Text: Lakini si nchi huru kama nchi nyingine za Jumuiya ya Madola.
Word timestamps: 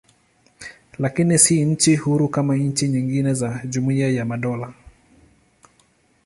Lakini 0.99 1.39
si 1.39 1.65
nchi 1.65 1.95
huru 1.95 2.27
kama 2.29 2.55
nchi 2.55 2.87
nyingine 2.87 3.33
za 3.33 3.61
Jumuiya 3.65 4.09
ya 4.11 4.25
Madola. 4.25 4.73